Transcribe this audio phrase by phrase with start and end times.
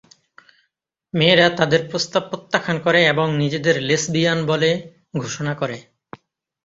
[1.13, 4.69] মেয়েরা তাদের প্রস্তাব প্রত্যাখ্যান করে এবং নিজেদের লেসবিয়ান বলে
[5.17, 5.77] ঘোষণা করে।